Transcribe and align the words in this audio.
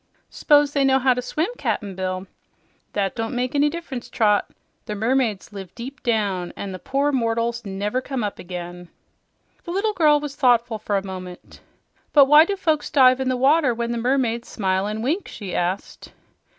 "S'pose 0.31 0.73
they 0.73 0.83
knew 0.83 0.97
how 0.97 1.13
to 1.13 1.21
swim, 1.21 1.49
Cap'n 1.59 1.93
Bill?" 1.93 2.25
"That 2.93 3.15
don't 3.15 3.35
make 3.35 3.53
any 3.53 3.69
diff'rence, 3.69 4.09
Trot. 4.09 4.49
The 4.87 4.95
mermaids 4.95 5.53
live 5.53 5.75
deep 5.75 6.01
down, 6.01 6.51
an' 6.55 6.71
the 6.71 6.79
poor 6.79 7.11
mortals 7.11 7.63
never 7.65 8.01
come 8.01 8.23
up 8.23 8.39
again." 8.39 8.89
The 9.63 9.69
little 9.69 9.93
girl 9.93 10.19
was 10.19 10.35
thoughtful 10.35 10.79
for 10.79 10.97
a 10.97 11.05
moment. 11.05 11.61
"But 12.13 12.25
why 12.25 12.45
do 12.45 12.55
folks 12.55 12.89
dive 12.89 13.19
in 13.19 13.29
the 13.29 13.37
water 13.37 13.75
when 13.75 13.91
the 13.91 13.99
mermaids 13.99 14.47
smile 14.49 14.87
an' 14.87 15.03
wink?" 15.03 15.27
she 15.27 15.53
asked. 15.53 16.11